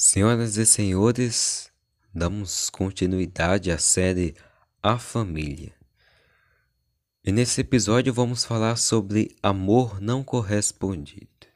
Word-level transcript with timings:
Senhoras 0.00 0.56
e 0.56 0.64
senhores, 0.64 1.72
damos 2.14 2.70
continuidade 2.70 3.68
à 3.72 3.78
série 3.78 4.32
A 4.80 4.96
Família. 4.96 5.74
E 7.24 7.32
nesse 7.32 7.62
episódio 7.62 8.14
vamos 8.14 8.44
falar 8.44 8.76
sobre 8.76 9.34
amor 9.42 10.00
não 10.00 10.22
correspondido. 10.22 11.48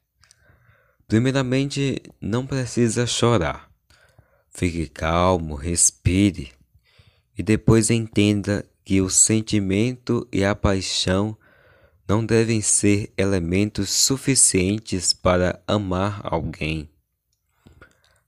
Primeiramente, 1.07 2.03
não 2.21 2.45
precisa 2.45 3.07
chorar. 3.07 3.71
Fique 4.51 4.89
calmo, 4.89 5.55
respire 5.55 6.51
e 7.39 7.45
depois 7.45 7.91
entenda 7.91 8.69
que 8.85 9.01
o 9.01 9.09
sentimento 9.09 10.27
e 10.33 10.45
a 10.45 10.53
paixão 10.57 11.39
não 12.09 12.27
devem 12.27 12.61
ser 12.61 13.13
elementos 13.17 13.89
suficientes 13.89 15.13
para 15.13 15.63
amar 15.65 16.21
alguém. 16.25 16.93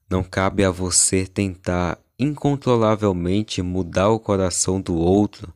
Não 0.09 0.23
cabe 0.23 0.63
a 0.63 0.69
você 0.69 1.25
tentar 1.25 1.97
incontrolavelmente 2.17 3.61
mudar 3.61 4.09
o 4.09 4.19
coração 4.19 4.79
do 4.79 4.95
outro, 4.95 5.53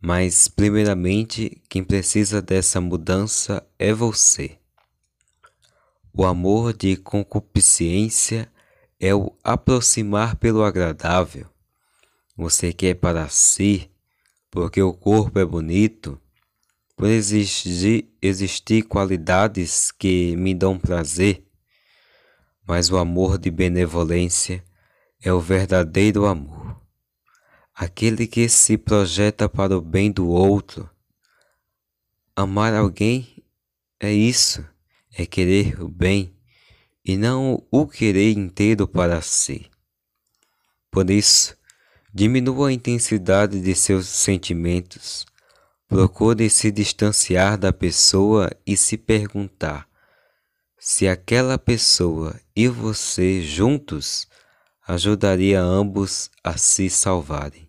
mas, 0.00 0.46
primeiramente, 0.46 1.60
quem 1.68 1.82
precisa 1.82 2.40
dessa 2.40 2.80
mudança 2.80 3.66
é 3.78 3.92
você. 3.92 4.58
O 6.12 6.24
amor 6.24 6.72
de 6.72 6.96
concupiscência 6.96 8.50
é 9.00 9.14
o 9.14 9.36
aproximar 9.42 10.36
pelo 10.36 10.62
agradável. 10.62 11.46
Você 12.36 12.72
quer 12.72 12.94
para 12.94 13.28
si, 13.28 13.90
porque 14.50 14.80
o 14.80 14.94
corpo 14.94 15.38
é 15.38 15.44
bonito, 15.44 16.20
por 16.96 17.08
existir, 17.08 18.08
existir 18.22 18.82
qualidades 18.84 19.90
que 19.90 20.34
me 20.36 20.54
dão 20.54 20.78
prazer 20.78 21.45
mas 22.66 22.90
o 22.90 22.96
amor 22.96 23.38
de 23.38 23.50
benevolência 23.50 24.64
é 25.22 25.32
o 25.32 25.40
verdadeiro 25.40 26.26
amor, 26.26 26.80
aquele 27.72 28.26
que 28.26 28.48
se 28.48 28.76
projeta 28.76 29.48
para 29.48 29.76
o 29.76 29.80
bem 29.80 30.10
do 30.10 30.28
outro. 30.28 30.90
Amar 32.34 32.74
alguém 32.74 33.42
é 34.00 34.12
isso, 34.12 34.66
é 35.16 35.24
querer 35.24 35.80
o 35.80 35.88
bem 35.88 36.34
e 37.04 37.16
não 37.16 37.64
o 37.70 37.86
querer 37.86 38.32
inteiro 38.32 38.88
para 38.88 39.22
si. 39.22 39.70
Por 40.90 41.08
isso, 41.08 41.56
diminua 42.12 42.68
a 42.68 42.72
intensidade 42.72 43.60
de 43.60 43.74
seus 43.74 44.08
sentimentos, 44.08 45.24
procure 45.86 46.50
se 46.50 46.72
distanciar 46.72 47.56
da 47.56 47.72
pessoa 47.72 48.50
e 48.66 48.76
se 48.76 48.96
perguntar 48.96 49.85
se 50.78 51.08
aquela 51.08 51.58
pessoa 51.58 52.38
e 52.54 52.68
você 52.68 53.42
juntos 53.42 54.26
ajudaria 54.86 55.60
ambos 55.60 56.30
a 56.44 56.56
se 56.56 56.88
salvarem. 56.88 57.68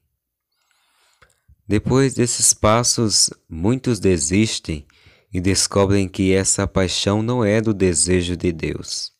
Depois 1.67 2.14
desses 2.14 2.53
passos, 2.53 3.30
muitos 3.49 3.99
desistem 3.99 4.86
e 5.33 5.41
descobrem 5.41 6.08
que 6.08 6.33
essa 6.33 6.67
paixão 6.67 7.22
não 7.22 7.44
é 7.44 7.59
do 7.59 7.73
desejo 7.73 8.38
de 8.38 8.52
Deus, 8.52 9.11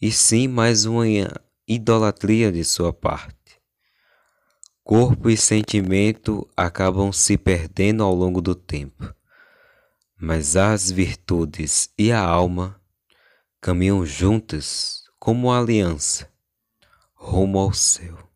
e 0.00 0.12
sim 0.12 0.46
mais 0.46 0.84
uma 0.84 1.04
idolatria 1.66 2.52
de 2.52 2.64
sua 2.64 2.92
parte. 2.92 3.36
Corpo 4.84 5.30
e 5.30 5.36
sentimento 5.36 6.48
acabam 6.56 7.12
se 7.12 7.38
perdendo 7.38 8.02
ao 8.02 8.14
longo 8.14 8.40
do 8.40 8.54
tempo, 8.54 9.12
mas 10.20 10.56
as 10.56 10.90
virtudes 10.90 11.88
e 11.98 12.12
a 12.12 12.20
alma 12.20 12.81
caminham 13.62 14.04
juntas 14.04 15.04
como 15.20 15.46
uma 15.46 15.60
aliança 15.60 16.28
rumo 17.14 17.60
ao 17.60 17.72
céu. 17.72 18.31